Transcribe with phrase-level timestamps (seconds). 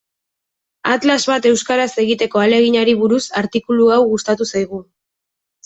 [0.93, 4.85] Atlas bat euskaraz egiteko ahaleginari buruz artikulu hau gustatu zaigu.